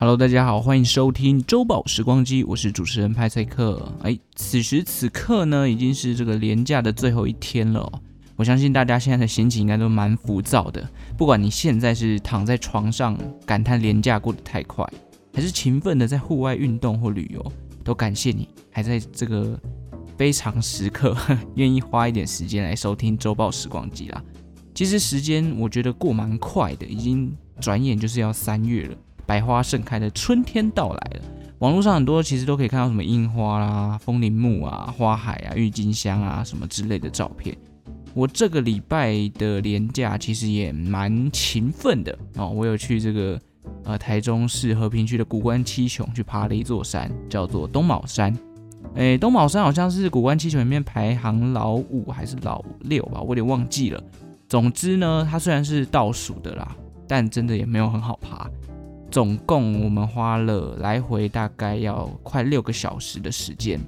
[0.00, 3.92] Hello，大家好，欢迎收听周报时光机，我是主持人派赛克。
[4.04, 8.00] 哎，此时此刻呢，已经是这个连假的最后一天了。
[8.36, 10.88] 我相信大家现在的心情应该都蛮浮躁的。
[11.16, 14.88] 不管你现在是躺在床上感叹廉价过得太快，
[15.34, 17.52] 还是勤奋的在户外运动或旅游，
[17.82, 19.58] 都感谢你还在这个
[20.16, 21.16] 非常时刻
[21.56, 24.22] 愿意花一点时间来收听周报时光机啦。
[24.76, 28.96] 其实时间我觉得过蛮快的，已经转眼就是要三月了。
[29.28, 31.22] 百花盛开的春天到来了，
[31.58, 37.54] 网络上很多其实都可以看到什么樱花啦、枫林木啊、花海啊、郁金香啊什么之类的照片。
[38.14, 43.38] 我这个礼拜的年假其实也蛮勤奋的哦，我有去这个
[43.84, 48.34] 呃台中市和平区的谷关七雄去爬了一座山，叫做东卯山。
[48.94, 54.02] 诶，东卯山好像是谷关七雄里面排行老五还是老六吧，我有点忘记了。
[54.48, 56.74] 总之呢，它虽然是倒数的啦，
[57.06, 58.48] 但真的也没有很好爬。
[59.10, 63.80] 总共我们花了来回大概要快六个小时的时间，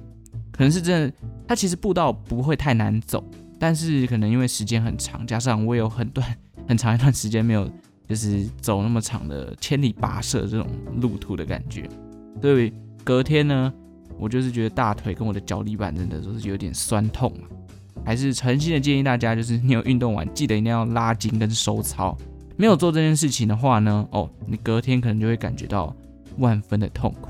[0.51, 1.13] 可能是真的。
[1.47, 3.23] 它其实步道不会太难走，
[3.59, 6.25] 但是可能因为时间很长，加上我有很短
[6.67, 7.69] 很长一段时间没有
[8.07, 10.65] 就是走那么长的千里跋涉这种
[11.01, 11.89] 路途的感觉，
[12.41, 13.73] 所以隔天呢，
[14.17, 17.33] 我就是觉得大腿跟我的脚底板真的都是有点酸痛，
[18.05, 22.17] 还是诚心的建议大家，就是你有运动完，记得一定要拉筋跟收操。
[22.61, 25.95] 没有做这件事情的话呢，哦，你隔天可能就会感觉到
[26.37, 27.29] 万分的痛苦。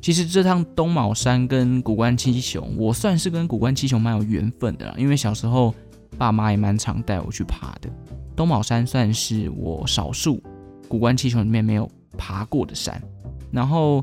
[0.00, 5.74] 其实这趟东卯山跟谷关七雄，我算是跟谷关七雄蛮有缘分的啦，因为小时候
[6.16, 7.90] 爸妈也蛮常带我去爬的。
[8.34, 10.42] 东卯山算是我少数
[10.88, 12.98] 谷关七雄里面没有爬过的山，
[13.52, 14.02] 然后。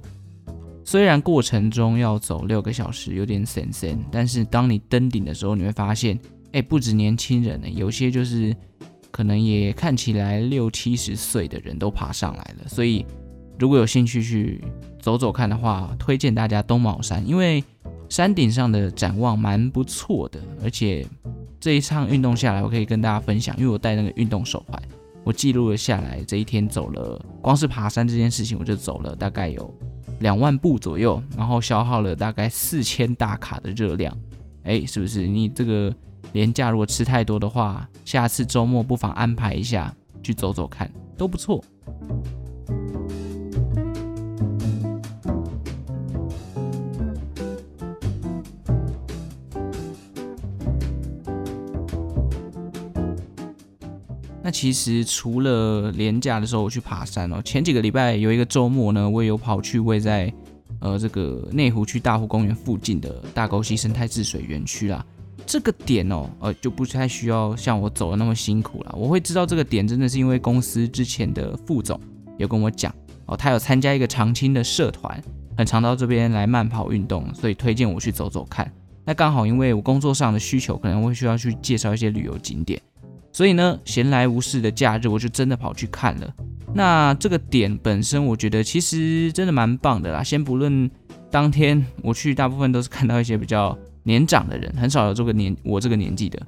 [0.87, 6.17] 虽然过程中要走六个小时，有点神神，但是当你登顶的时候，你会发现，
[6.53, 8.55] 哎，不止年轻人呢，有些就是
[9.11, 12.69] 可能也看起来六七十岁的人都爬上来了。
[12.69, 13.05] 所以，
[13.59, 14.63] 如果有兴趣去
[15.01, 17.61] 走走看的话，推荐大家东卯山，因为
[18.07, 21.05] 山顶上的展望蛮不错的，而且
[21.59, 24.81] 这一趟运动下来，我可以跟大家分享，因为我带那个运动手环，
[25.25, 29.69] 我记录了下来，这一天走了，光是爬山这件事情，我就走了大概有。
[30.19, 34.15] 两万步左右，然后消耗了大概四千大卡的热量，
[34.63, 35.27] 哎，是不是？
[35.27, 35.93] 你这个
[36.33, 41.63] 廉价如果吃太多的话，下次周末不妨安排一下去走走看，都不错。
[54.47, 60.33] 那其实除了年假的时候我去爬山哦，前几个礼拜有一个周末呢，我也有跑去位在
[60.79, 65.05] 呃这个内湖区大湖公园附近的大沟溪生态治水园区啦。
[65.45, 68.95] 这个点哦，呃就不太需要像我走的那么辛苦了。
[68.97, 71.99] 我会知道这个点真的是因为公司之前的副总
[72.37, 72.89] 有跟我讲
[73.25, 75.21] 哦，他有参加一个长青的社团，
[75.57, 78.71] 很常到这边来慢跑运动，所以推荐我去走走看。
[79.03, 82.81] 那刚好因为我工作上的需求，可能会需要去介绍一些旅游景点。
[83.37, 86.33] 所以呢，闲来无事的假日，我就真的跑去看了。
[86.73, 90.23] 那这个点本身，我觉得其实真的蛮棒的啦。
[90.23, 90.89] 先不论
[91.29, 96.41] 当天我去，大部分都是看到一些比较年长的人，很少有这个年我这个年纪的。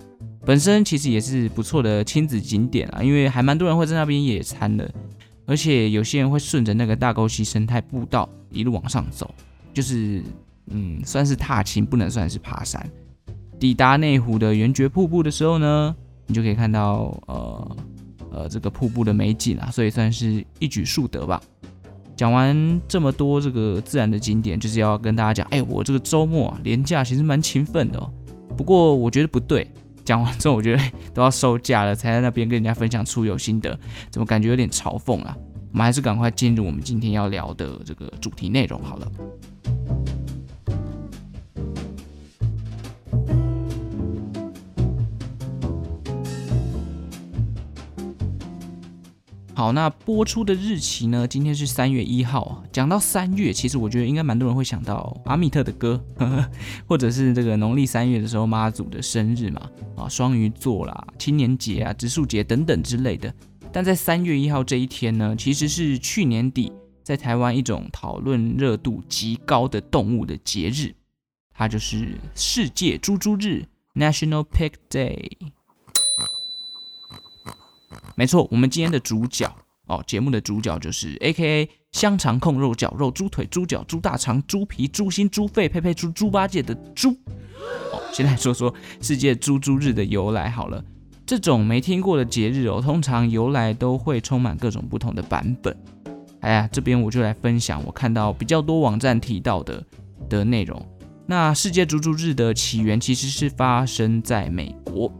[0.43, 4.91] 本身其实也是不错的亲子景点啊，因为还蛮多人会在那边野餐的，
[5.45, 9.31] 而且有些人会顺着那个大沟溪生态步道一路往上走，
[9.75, 10.23] 就是
[10.71, 12.83] 嗯，算是踏青，不能算是爬山。
[13.59, 15.95] 抵达内湖的圆觉瀑布的时候呢，
[16.29, 17.77] 你就可以看到，呃
[18.31, 21.41] 呃，这个瀑布的美景啊，所以算是一举数得吧。
[22.15, 28.07] 讲完这么多这个自然的景点，就是要跟大家讲，哎，我这个周末啊，连假其实蛮勤奋的哦。
[28.55, 29.67] 不过我觉得不对，
[30.05, 33.75] 讲完之后我觉得都要收假了，才在那边跟人家分享出游心得，
[34.11, 35.35] 怎么感觉有点嘲讽啊？
[35.71, 39.11] 我们还是赶快进入我们今天要聊的这个主题内容好了。
[49.59, 51.27] 好，那播出的日期呢？
[51.27, 52.63] 今天是三月一号。
[52.71, 56.51] 讲到三月，其实我觉得应该蛮多人会想到阿密特的歌，呵呵，
[56.87, 63.35] 或者是这个农历三月的时候妈祖的生日嘛，啊，双鱼座啦、青年节啊、植树节等等之类的。
[63.69, 66.71] 但在三月一号这一天呢，其实是去年底
[67.03, 70.95] 在台湾一种讨论热度极高的动物的节日，
[71.53, 75.27] 它就是世界猪猪日 （National Pig Day）。
[78.15, 79.51] 没错，我们今天的主角
[79.87, 87.09] 哦，节目的主角就是 A.K.A 香肠控肉绞肉猪腿猪脚猪大肠猪皮猪心猪肺配配猪猪八戒的猪
[87.91, 90.83] 哦，先来说说世界猪猪日的由来好了。
[91.25, 95.75] 这种没听过的节日哦，通常由来都会充满各种不同的版本。
[96.41, 99.83] 哎呀，这边我就来分享我看到比较多网站提到的
[100.29, 100.83] 的内容。
[101.25, 105.11] 那世界猪猪日的起源其实是发生在美国，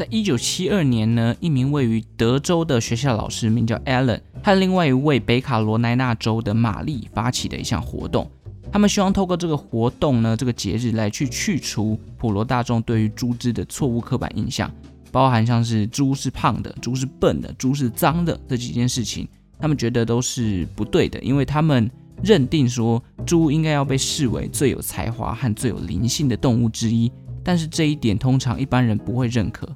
[0.00, 8.26] 在一九七二年呢，一名位于德州的学校老师名叫 Allen，和另外一位北卡罗来纳州的玛丽发起的一项活动。
[8.72, 14.72] 他们希望透过这个活动呢，这个节日来去去除普罗大众对于猪只的错误刻板印象。
[15.12, 21.90] 包含像是猪是胖的、猪是笨的、猪是脏的这几件事情，他们觉得都是不对的，因为他们
[22.22, 27.12] 认定说猪应该要被视为最有才华和最有灵性的动物之一。
[27.42, 29.68] 但是这一点通常一般人不会认可。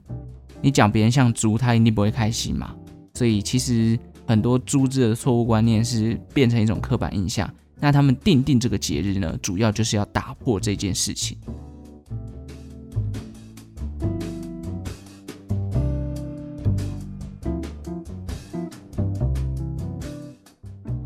[0.60, 2.74] 你讲别人像猪，他一定不会开心嘛。
[3.14, 7.48] 所以其实很多猪只的错误观念是变成一种刻板印象。
[7.80, 11.36] 那他们定定这个节日呢，主要就是要打破这件事情。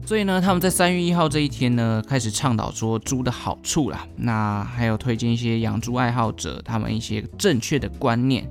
[0.09, 4.09] 所以呢，他们在三月一号这一天呢，开始倡导说猪的好处啦。
[4.17, 8.49] 那还有推荐一些养猪爱好者他们一些正确的观念。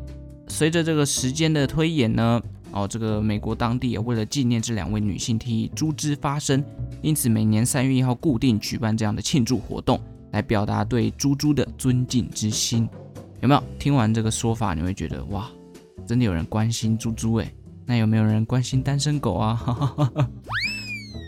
[0.49, 2.39] 随着这个时间的推演呢，
[2.71, 6.63] 哦，这个美国当地也为了纪念这两位女性替猪只发声，
[7.01, 9.99] 因此每年三月一号固定举办这样的庆祝活动，
[10.33, 12.87] 来表达对猪猪的尊敬之心。
[13.41, 15.49] 有没有听完这个说法，你会觉得哇，
[16.05, 17.51] 真的有人关心猪猪诶？
[17.83, 19.55] 那有没有人关心单身狗啊？
[19.55, 20.29] 哈哈哈哈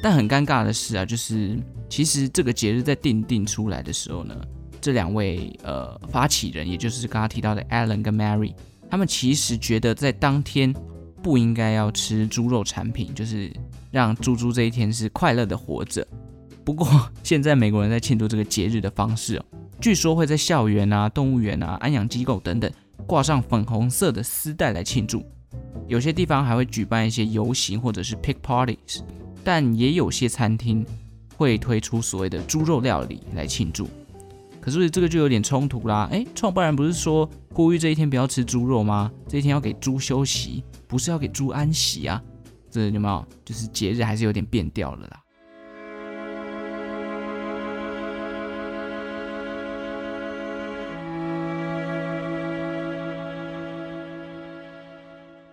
[0.01, 1.57] 但很尴尬的是啊，就是
[1.90, 4.36] 其实这个节日在定定出来的时候呢，
[4.80, 8.54] 这两位呃发起人，也就是刚刚提到的 Alan 跟 Mary，
[8.90, 10.74] 他们其实觉得在当天
[11.22, 13.51] 不应该要吃猪肉产品，就是
[13.92, 16.07] 让猪猪这一天是快乐的活着。
[16.63, 16.88] 不过
[17.24, 19.46] 现在美国人在庆祝这个节日的方式哦，
[19.81, 22.72] 据说会在校园啊、动物园啊、安养机构等等
[23.06, 25.24] 挂上粉红色的丝带来庆祝，
[25.88, 29.01] 有些地方还会举办一些游行或者是 pig parties。
[29.44, 30.86] 但也有些餐厅
[31.36, 33.89] 会推出所谓的猪肉料理来庆祝，
[34.59, 36.07] 可是这个就有点冲突啦。
[36.12, 39.12] 诶，创办人不是说呼吁这一天不要吃猪肉吗？
[39.27, 42.21] 这一天要给猪休息，不是要给猪安息啊？
[42.69, 43.25] 这有没有？
[43.44, 45.21] 就是节日还是有点变调了啦。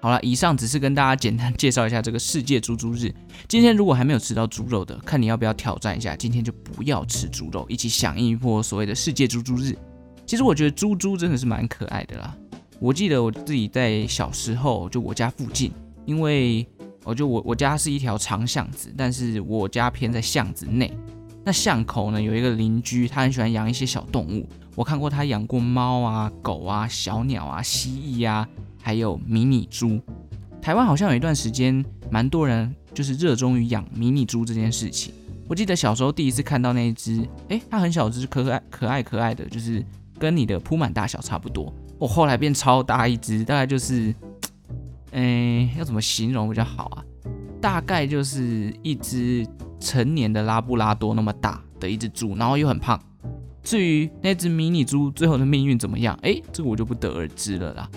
[0.06, 3.12] 好了，以上只是跟大家简单介绍一下这个世界猪猪日。
[3.48, 9.76] 今天如果还没有吃到猪肉的，看你要不要挑战一下，今天就不要吃猪肉，一起响应一波所谓的世界猪猪日。
[10.24, 12.32] 其实我觉得猪猪真的是蛮可爱的啦。
[12.78, 15.72] 我记得我自己在小时候，就我家附近，
[16.04, 16.64] 因为
[17.02, 20.96] 我就我我家是一条长巷子，但是我家偏在巷子内。
[21.44, 24.48] 那巷口呢，有一个邻居，他很喜欢养一些小动物。
[24.76, 28.46] 我看过他养过猫啊、狗啊、小鸟啊、蜥蜴啊。
[28.80, 30.00] 还有迷你猪，
[30.62, 35.12] 台湾好像有一段时间，蛮多人就是热衷于养迷你猪这件事情。
[35.48, 39.84] 我记得小时候第一次看到那一只，诶，它很小只，可爱可爱可爱的，就是
[40.20, 41.74] 跟你的铺满大小差不多。
[41.98, 44.14] 我后来变超大一只，大概就是，
[45.10, 47.02] 诶，要怎么形容比较好啊？
[47.60, 49.44] 大概就是一只
[49.80, 52.96] 成年的拉布拉多那么大的一只猪，然后又很胖。
[53.66, 57.90] 至于那只迷你猪最后的命运怎么样，诶，这个我就不得而知了啦。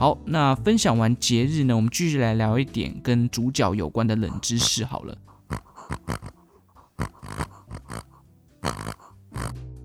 [0.00, 4.84] 好，那分享完节日呢，我们继续来聊一点跟主角有关的冷知识。
[4.84, 5.16] 好了，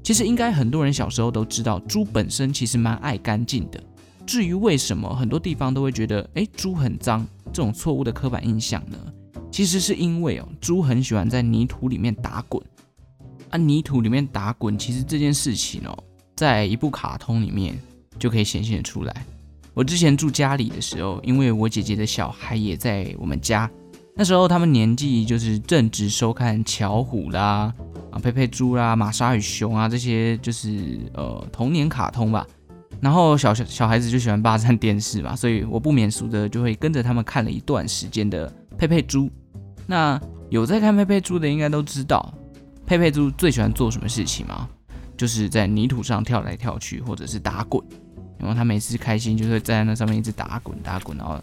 [0.03, 3.79] 其实应该很多人小时候都知道，猪本身其实蛮爱干净的。
[4.25, 8.97] 至于为什么很多地方都会觉得，诶，猪很脏，这种错误的刻板印象呢？
[9.51, 12.63] 其实是因为哦，猪很喜欢在泥土里面打滚。
[13.49, 15.95] 啊，泥土里面打滚，其实这件事情哦，
[16.35, 17.77] 在一部卡通里面
[18.17, 19.25] 就可以显现出来。
[19.73, 23.69] 我之前住家里的时候，因为我姐姐的小孩也在我们家，
[24.15, 27.73] 那时候他们年纪就是正值收看巧虎啦、
[28.09, 32.47] 啊佩佩猪啦、玛莎与熊啊这些就是呃童年卡通吧。
[33.03, 39.29] 然后小小小孩子就喜欢霸占电视嘛，所以我不免俗的就会跟着他们看了一段时间的佩佩猪。
[39.85, 40.17] 那
[40.49, 42.33] 有在看佩佩猪的应该都知道，
[42.85, 44.69] 佩佩猪最喜欢做什么事情吗？
[45.17, 47.83] 就是在泥土上跳来跳去，或者是打滚。
[48.37, 51.37] 然后他每次开心，就会站在那上面一直打滚打滚，然后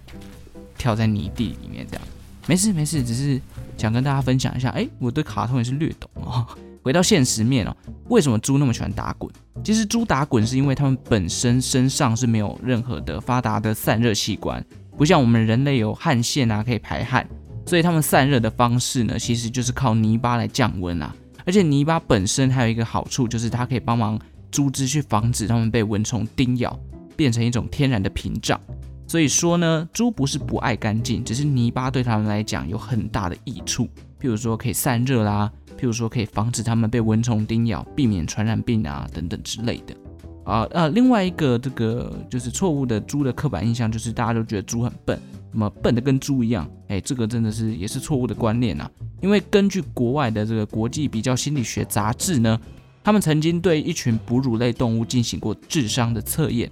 [0.78, 2.02] 跳在泥地里面这样。
[2.46, 3.38] 没事没事，只是
[3.76, 4.70] 想跟大家分享一下。
[4.70, 6.46] 哎，我对卡通也是略懂哦。
[6.82, 7.76] 回到现实面哦，
[8.08, 9.30] 为什么猪那么喜欢打滚？
[9.62, 14.64] 其实猪打滚是因为它们本身身上是没有任何的发达的散热器官，
[14.96, 17.28] 不像我们人类有汗腺啊可以排汗，
[17.66, 21.14] 所以它们散热的方式呢，其实就是靠泥巴来降温啊。
[21.44, 24.18] 而且泥巴本身还有一个好处，就是它可以帮忙
[24.50, 26.78] 猪只去防止它们被蚊虫叮咬，
[27.16, 28.58] 变成一种天然的屏障。
[29.06, 33.84] 所以说呢，猪不是不爱干净，只是泥巴对它们来讲有很大的益处，
[34.20, 39.96] 譬如说可以散热啦，譬如说可以防止它们被蚊虫叮咬，避免传染病啊等等之类的。
[40.44, 45.18] 啊呃，另外一个这个就是错误的猪的刻板印象，就是大家都觉得猪很笨。
[45.52, 48.88] 那么笨的跟猪一样，哎，这个真的是也是错误的观念啊！
[49.20, 52.60] 因为根据国外的这个国际比较心理学杂志呢，
[53.02, 56.70] 他们曾经对一群哺乳类动物进行过智商的测验，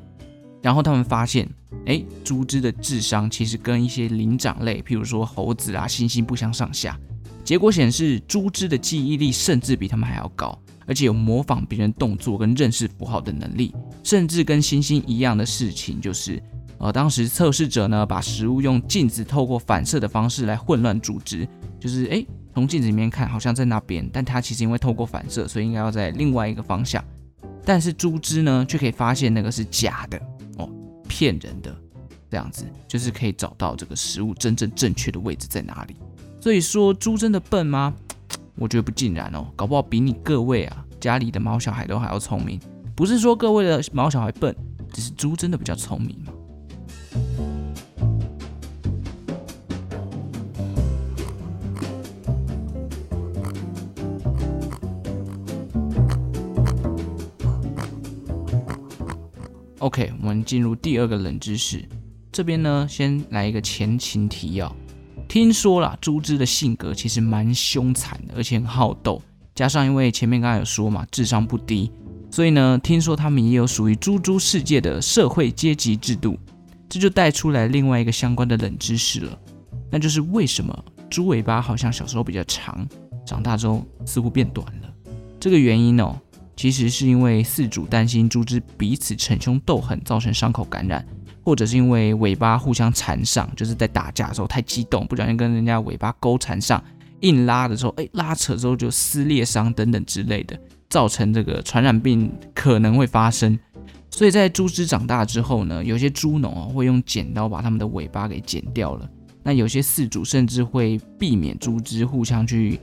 [0.62, 1.48] 然后他们发现，
[1.86, 6.98] 哎，猪只的智商其实跟一些灵长类，譬如说猴子啊、猩猩不相上下。
[7.48, 10.54] 结果显示，猪只的记忆力甚至比他们还要高，
[10.86, 13.74] 而且有模仿别人动作跟认识符号的能力，
[14.04, 16.42] 甚至跟猩猩一样的事情就是。
[16.76, 21.48] 呃，当时测试者呢，把食物用镜子透过反射的方式来混乱猪只，
[21.80, 27.02] 就是诶，从镜子里面看好像在那边，但它其实因为透过反射，所以应该要在另外一个方向。
[27.64, 30.20] 但是猪只呢，却可以发现那个是假的
[30.58, 30.68] 哦，
[31.08, 31.74] 骗人的，
[32.30, 35.96] 这样子就是可以找到这个食物真正正确的位置在哪里。
[36.48, 37.94] 所以说，猪真的笨吗？
[38.54, 42.58] 我觉得不尽然哦，搞不好比你各位啊家里的猫小孩都还要聪明。
[42.96, 44.56] 不是说各位的猫小孩笨，
[44.90, 46.32] 只是猪真的比较聪明嘛。
[59.80, 61.86] OK，我们进入第二个冷知识。
[62.32, 64.74] 这边呢，先来一个前情提要。
[65.28, 69.20] 听说啦，猪只的性格其实蛮凶残的，而且很好斗。
[69.54, 71.92] 加上因为前面刚才有说嘛，智商不低，
[72.30, 76.38] 所以呢，听说他们也有属于猪猪世界的社会阶级制度。
[76.88, 79.38] 这就带出来另外一个相关的冷知识了，
[79.90, 82.88] 那就是为什么猪尾巴好像小时候比较长，
[83.26, 84.88] 长大之后似乎变短了？
[85.38, 86.18] 这个原因哦。
[86.56, 91.06] 其实是因为饲主担心猪只彼此逞凶斗狠，造成伤口感染，
[91.48, 96.84] 或者是因为尾巴互相缠上，就是在打架的时候太激动，不小心跟人家尾巴勾缠上，
[97.20, 103.58] 硬拉的时候，哎，拉扯之后就撕裂伤等等之类的，造成这个传染病可能会发生。
[104.10, 109.08] 所以在猪只长大之后呢，有些猪农哦会用剪刀把它们的尾巴给剪掉了。
[109.42, 112.78] 那有些饲主甚至会避免猪只互相去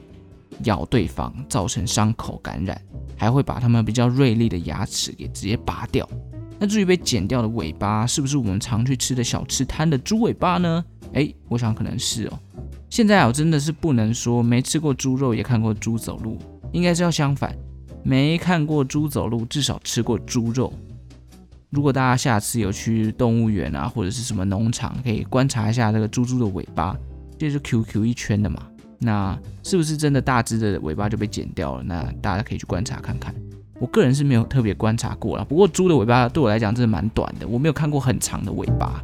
[0.63, 2.81] 咬对方，造成伤口感染。
[3.15, 6.09] 还会把它们比较锐利的牙齿给直接拔掉。
[6.57, 10.83] 那至于被剪掉的尾巴，是不是我们常去吃的小吃摊的猪尾巴呢？
[11.13, 12.39] 诶，我想可能是哦。
[12.89, 16.37] 现在啊，真的是不能说没吃过猪肉也看过猪走路，
[16.71, 17.53] 应该是要相反，
[18.03, 20.73] 没看过猪走路，至少吃过猪肉。
[21.71, 26.95] 如果大家下次有去动物园啊，或者是什么农场，可以观察一下这个猪猪的尾巴，
[27.37, 28.65] 就是 QQ 一圈的嘛。
[28.97, 31.83] 那是不是真的大只的尾巴就被剪掉了？
[31.83, 33.35] 那大家可以去观察看看。
[33.77, 39.03] 我个人是没有特别观察过啦，不过猪的尾巴对我来讲真的蛮短的，我没有看过很长的尾巴。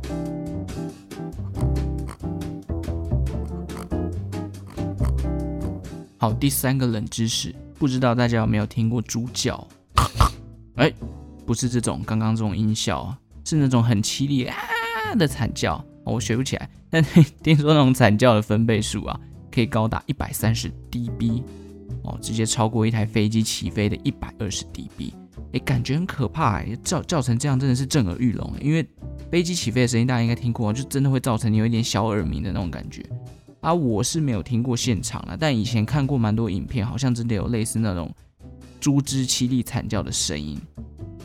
[6.17, 9.67] 好，第三个冷知识，不知道大家有没有听过猪叫？
[10.75, 10.91] 哎，
[11.45, 13.13] 不是这种刚刚这种音效，
[13.43, 14.55] 是那种很凄厉啊
[15.17, 15.83] 的惨叫。
[16.05, 17.03] 我学不起来，但
[17.43, 19.19] 听说那种惨叫的分贝数啊。
[19.53, 21.43] 可以高达一百三十 dB
[22.03, 25.13] 哦，直接超过一台飞机起飞的一百二十 dB，
[25.53, 28.53] 哎，感觉很可怕哎，叫叫成这样真的是震耳欲聋。
[28.60, 28.86] 因为
[29.29, 33.05] 飞机起飞的声音大家应该听过，就真的会造成你有一点小耳鸣的那种感觉
[33.62, 33.74] 啊。
[33.74, 38.12] 我是没有听过现场了，但以前看过蛮多影片，好像真的有类似那种
[38.79, 40.60] 猪只凄厉惨叫的声音。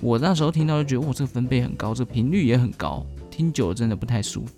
[0.02, 4.52] 我那时候听到就觉得，哇，这个分贝很高，这个频率也很高，听久了真的不太舒服。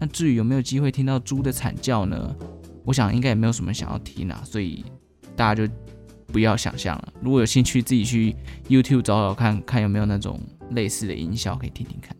[0.00, 2.34] 那至于有没有机会听到猪的惨叫呢？
[2.84, 4.84] 我想应该也没有什么想要听啊，所以
[5.36, 5.72] 大家就
[6.26, 7.12] 不要想象了。
[7.20, 8.34] 如果有兴趣，自己去
[8.68, 12.16] YouTube 找找看看有没有那种类似的音效可以听听看。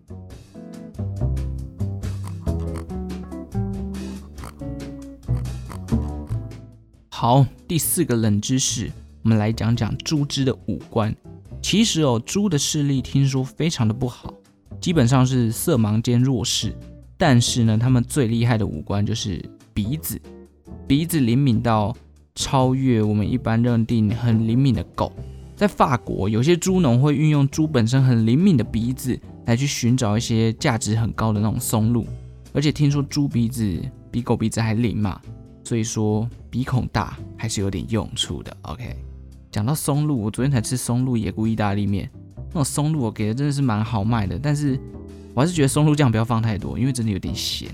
[7.09, 8.90] 好，第四个冷知识，
[9.23, 11.14] 我们来讲讲猪只的五官。
[11.62, 14.35] 其实哦，猪的视力听说非常的不好，
[14.78, 16.76] 基本上是色盲兼弱视。
[17.16, 19.42] 但是呢，他们最厉害的五官就是
[19.73, 20.21] 鼻子。
[20.87, 21.97] 鼻子灵敏到
[22.35, 25.12] 超越我们一般认定很灵敏的狗。
[25.57, 32.05] 在法国，有些猪农会运用猪本身很灵敏的鼻子来去寻找一些价值很高的那种松露，
[32.53, 35.21] 而且听说猪鼻子比狗鼻子还灵嘛，
[35.62, 38.55] 所以说鼻孔大还是有点用处的。
[38.62, 38.97] OK，
[39.53, 42.11] 讲到松露，我昨天才吃松露野菇意大利面，
[42.49, 44.76] 那种松露我给的真的是蛮豪迈的，但是
[45.35, 47.69] 我还是觉得松露酱不要放太多，因为真的有点咸。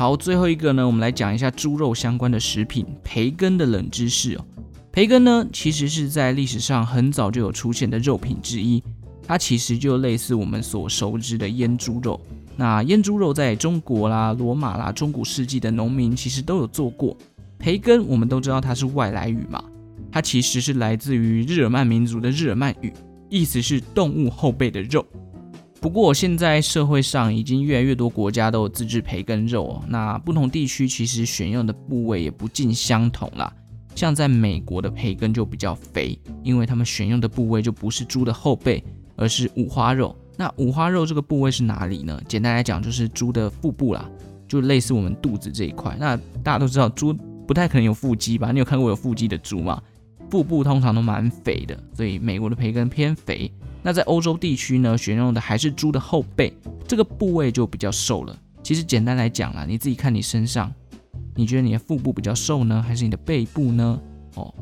[0.00, 4.42] 好，最后一个呢，我们来讲一下猪肉相关的食品——培根的冷知识哦。
[4.90, 8.82] 培根呢，其实是在历史上很早就有出现的肉品之一，
[9.22, 12.18] 它其实就类似我们所熟知的腌猪肉。
[12.56, 17.14] 那腌猪肉在中国啦、罗马啦、中古世纪的农民其实都有做过。
[17.58, 19.62] 培根我们都知道它是外来语嘛，
[20.10, 22.90] 它其实是来自于日耳曼民族的日耳曼语，
[23.28, 25.04] 意思是动物后背的肉。
[25.80, 33.50] 不过现在社会上已经越来越多国家都有自制培根肉，那不同地区其实选用的部位也不尽相同啦。
[33.94, 38.84] 像在美国的培根就比较肥，因为他们选用的部位就不是猪的后背，
[39.16, 40.14] 而是五花肉。
[40.36, 42.20] 那五花肉这个部位是哪里呢？
[42.28, 44.06] 简单来讲就是猪的腹部啦，
[44.46, 45.96] 就类似我们肚子这一块。
[45.98, 47.12] 那大家都知道猪
[47.46, 48.52] 不太可能有腹肌吧？
[48.52, 49.82] 你有看过有腹肌的猪吗？
[50.30, 53.50] 腹部通常都蛮肥的，所以美国的培根偏肥。
[53.82, 56.52] 那在欧洲地区呢，选用的还是猪的后背，
[56.86, 58.38] 这个部位就比较瘦了。
[58.62, 60.72] 其实简单来讲啦，你自己看你身上，
[61.34, 64.00] 你觉得你的腹部比较瘦呢，还是你的背部呢？
[64.34, 64.54] 哦，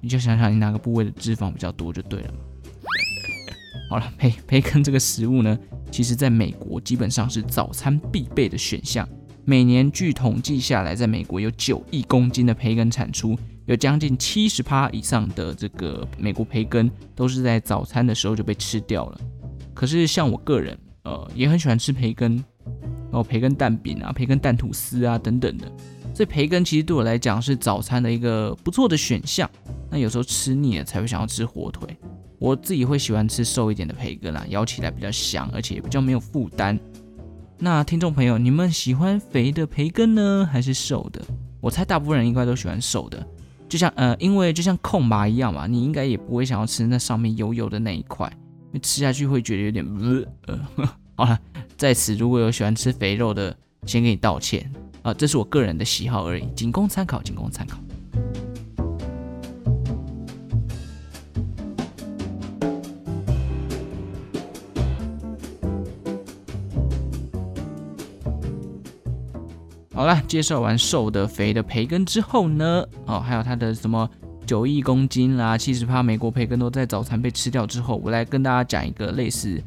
[0.00, 2.34] 你就想想你哪个部位的脂肪比较多就对了。
[3.90, 5.58] 好了，培培根这个食物呢，
[5.90, 9.08] 其实在美国基本上是早餐必备的选项。
[9.44, 13.36] 每年据统计下来，在美国有九亿公斤的培根产出，
[13.70, 19.20] 有将近七十趴以上的这个美国培根都是在早餐的时候就被吃掉了。
[19.72, 22.34] 可是像我个人，呃，也很喜欢吃培根，
[22.64, 25.70] 然后培根蛋饼啊、培根蛋吐司啊等等的。
[26.12, 29.48] 所以培根其实对我来讲是早餐的一个不错的选项。
[29.88, 31.96] 那有时候吃腻了才会想要吃火腿。
[32.40, 36.76] 我自己会喜欢吃瘦一点的培根啦，咬起来比较香，而且也比较没有负担。
[37.56, 41.22] 那听众朋友，你们喜欢肥的培根呢，还是瘦的？
[41.60, 43.24] 我猜大部分人应该都喜欢瘦的，
[43.70, 48.30] 就像呃，因为就像空麻一样嘛，你应该也不会想要吃那上面油油的那一块，
[48.82, 49.86] 吃下去会觉得有点
[50.46, 50.88] 呃呃。
[51.14, 51.38] 好了，
[51.76, 54.68] 在此如果有喜欢吃肥肉的，先给你道歉
[55.02, 57.78] 啊，呃，这是我个人的喜好而已，仅供参考，仅供参考。
[70.00, 74.08] 好了，介绍完瘦的、肥的培根之后呢，哦，还有它的什么
[74.46, 79.62] 九亿公斤啦、七十趴美国培根都在早餐被吃掉之后，我来跟大家讲一个类似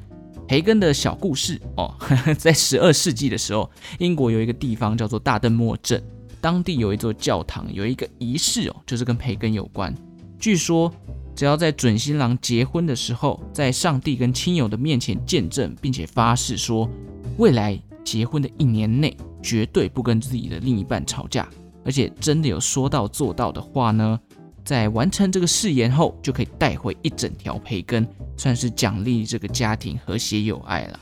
[0.47, 1.95] 培根的小故事哦。
[2.35, 3.69] 在十二世纪的时候，
[3.99, 6.03] 英国有一个地方叫做大邓莫镇，
[6.41, 9.93] 当地有一座教堂，有一个仪式哦，就是跟培根有关。
[10.39, 10.91] 据说，
[11.35, 16.89] 只要在准新郎结婚的时候，在上帝跟亲友的面前见证，并且发誓说，
[17.37, 19.15] 未来结婚的一年内。
[19.43, 21.47] 绝对不跟自己的另一半吵架，
[21.83, 24.19] 而且真的有说到做到的话呢，
[24.63, 30.99] 在完成这个誓言后，就可以带回一整条培根，算是奖励这个家庭和谐有爱了。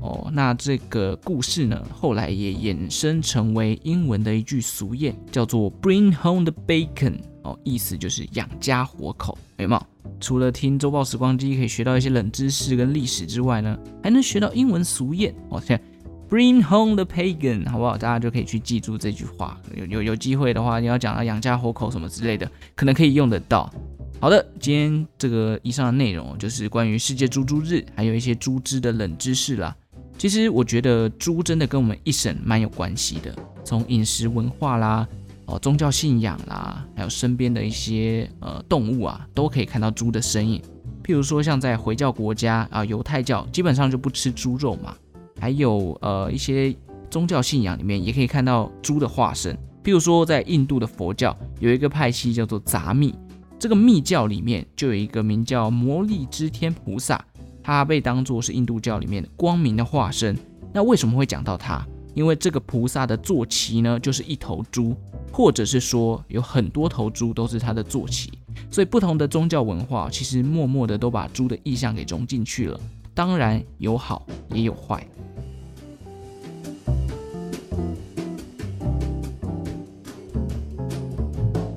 [0.00, 9.86] 哦，那这个故事呢，后来也衍生成为英文的一句俗谚，叫做 “Bring home the bacon”，哦，意思就是养家活口，有没有？
[10.18, 15.32] 除了听周报时光机可以学到一些冷知识跟历史之外呢，还能学到英文俗谚。
[15.50, 15.82] 哦，现在。
[16.28, 17.96] Bring home the pagan，好不好？
[17.96, 19.56] 大家就可以去记住这句话。
[19.76, 23.72] 有有有机会的话，你要讲到养家活口什么之类的，可能可以用得到。
[24.18, 29.76] 好的，今天这个以上的内容就是关于世界猪猪日，还有一些猪只的冷知识啦。
[30.18, 35.06] 其实我觉得猪真的跟我们一生蛮有关系的，从饮食文化啦，
[35.44, 40.60] 哦，宗教信仰啦，还有身边的一些呃动物啊，都可以看到猪的身影。
[41.04, 44.96] 譬如说像在回教国家啊，犹太教基本上就不吃猪肉嘛。
[45.38, 46.74] 还有呃一些
[47.10, 53.14] 宗教信仰里面也可以看到猪的化身，譬如说在印度的佛教有一个派系叫做杂密，
[53.58, 57.24] 这个密教里面就有一个名叫摩利支天菩萨，
[57.62, 60.36] 他被当作是印度教里面的光明的化身。
[60.72, 61.86] 那为什么会讲到他？
[62.14, 64.96] 因为这个菩萨的坐骑呢就是一头猪，
[65.30, 68.32] 或者是说有很多头猪都是他的坐骑，
[68.70, 72.80] 所以不同的宗教文化其实默默的都把猪的意象给融进去了。
[73.16, 75.02] 当然有好也有坏。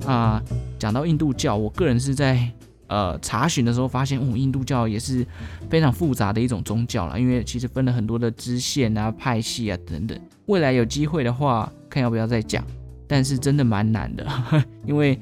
[0.04, 0.42] 啊，
[0.78, 2.46] 讲到印度教，我个人是在
[2.88, 5.26] 呃查询的时候发现，哦，印度教也是
[5.70, 10.20] 非常复杂的一种宗教啦，因为其实分了很多的支线啊、派系啊等等。
[10.44, 12.62] 未来有机会的话，看要不要再讲。
[13.08, 14.26] 但是真的蛮难的，
[14.86, 15.18] 因为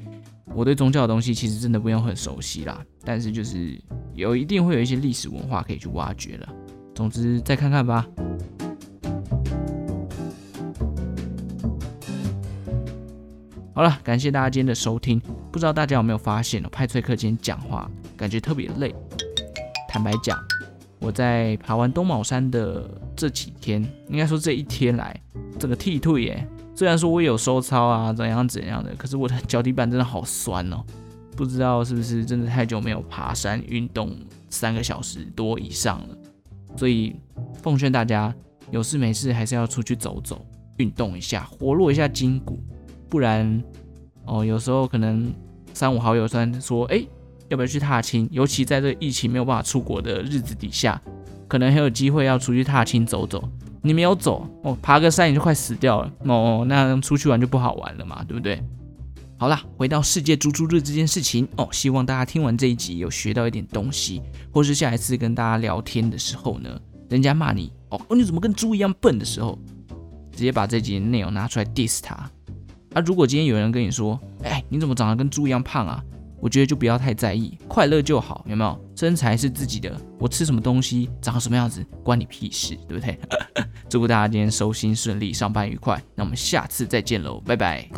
[0.53, 2.83] 我对宗教的东西其实真的不用很熟悉啦。
[3.03, 3.79] 但是就是
[4.13, 6.49] 有一定会有一些历史文化可以去挖掘了。
[6.93, 8.05] 总之，再看看吧。
[13.73, 15.21] 好了，感谢大家今天的收听。
[15.51, 18.93] 不知道大家有没有发现，派翠克今天讲话感觉特别累。
[19.87, 20.37] 坦白讲，
[20.99, 25.17] 我在爬完东卯山的这几天，应该说这一天来，
[25.57, 26.45] 整个剃退耶。
[26.75, 30.83] 虽然说我有收操啊，怎样怎样的，可是我的脚底板真的好酸哦。
[31.39, 34.13] 不知道是不是真的太久没有爬山运动
[34.49, 36.17] 三个小时多以上了，
[36.75, 37.15] 所以
[37.63, 38.35] 奉劝大家
[38.71, 40.45] 有事没事还是要出去走走，
[40.79, 42.59] 运动一下，活络一下筋骨，
[43.07, 43.63] 不然
[44.25, 45.33] 哦，有时候可能
[45.73, 47.01] 三五好友突然说，哎，
[47.47, 48.27] 要不要去踏青？
[48.33, 51.01] 尤其在这个疫情没有办法出国的日子底下，
[51.47, 53.41] 可能很有机会要出去踏青走走。
[53.81, 58.61] 你没有走哦，爬个山你就快死掉了哦，那出去玩就不好玩了嘛，对不对？
[59.39, 64.21] 好啦，回到世界猪猪日这件事情哦，希望大家听完这一集有学到一点东西，
[64.51, 66.69] 或是下一次跟大家聊天的时候呢，
[67.09, 69.57] 人家骂你哦，你怎么跟猪一样笨的时候，
[70.33, 72.15] 直接把这集内容拿出来 diss 他。
[72.93, 76.03] 啊，如果今天有人跟你说，哎，你怎么长得跟猪一样胖啊？
[76.41, 78.85] 我觉得就不要太在意，快乐就好，有没有？
[78.95, 83.17] 身材是自己的，我吃什么东西，长什么样子，关你屁事，对不对？
[83.89, 86.01] 祝福大家今天收心顺利，上班愉快。
[86.13, 87.89] 那我们下次再见喽，拜拜。